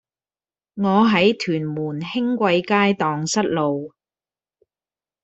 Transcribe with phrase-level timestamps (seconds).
[0.73, 3.93] 我喺屯門興貴街盪失路